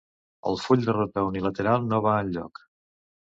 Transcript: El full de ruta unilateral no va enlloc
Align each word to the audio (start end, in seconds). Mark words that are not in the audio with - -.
El 0.51 0.55
full 0.61 0.87
de 0.87 0.95
ruta 0.95 1.25
unilateral 1.27 1.85
no 1.91 2.01
va 2.07 2.15
enlloc 2.23 2.65